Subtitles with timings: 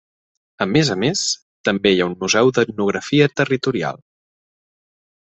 [0.63, 1.21] A més a més,
[1.69, 4.01] també hi ha un museu d'etnografia territorial.